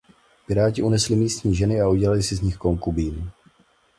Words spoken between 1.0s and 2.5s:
místní ženy a udělali si z